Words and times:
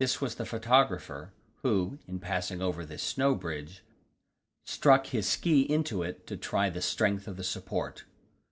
This 0.00 0.20
was 0.20 0.34
the 0.34 0.44
photographer, 0.44 1.32
who, 1.62 2.00
in 2.08 2.18
passing 2.18 2.60
over 2.60 2.84
this 2.84 3.04
snow 3.04 3.36
bridge, 3.36 3.84
struck 4.64 5.06
his 5.06 5.28
ski 5.28 5.60
into 5.72 6.02
it 6.02 6.26
to 6.26 6.36
try 6.36 6.68
the 6.70 6.82
strength 6.82 7.28
of 7.28 7.36
the 7.36 7.44
support. 7.44 8.02